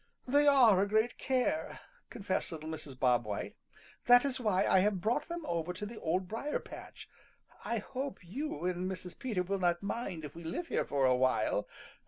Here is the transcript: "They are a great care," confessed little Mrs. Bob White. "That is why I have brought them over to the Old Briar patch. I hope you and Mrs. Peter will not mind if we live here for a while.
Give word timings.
"They 0.27 0.47
are 0.47 0.81
a 0.81 0.87
great 0.87 1.19
care," 1.19 1.79
confessed 2.09 2.51
little 2.51 2.67
Mrs. 2.71 2.97
Bob 2.99 3.23
White. 3.23 3.55
"That 4.07 4.25
is 4.25 4.39
why 4.39 4.65
I 4.65 4.79
have 4.79 4.99
brought 4.99 5.27
them 5.27 5.45
over 5.45 5.73
to 5.73 5.85
the 5.85 5.99
Old 6.01 6.27
Briar 6.27 6.57
patch. 6.57 7.07
I 7.63 7.77
hope 7.77 8.17
you 8.23 8.65
and 8.65 8.89
Mrs. 8.91 9.19
Peter 9.19 9.43
will 9.43 9.59
not 9.59 9.83
mind 9.83 10.25
if 10.25 10.33
we 10.33 10.43
live 10.43 10.69
here 10.69 10.85
for 10.85 11.05
a 11.05 11.15
while. 11.15 11.67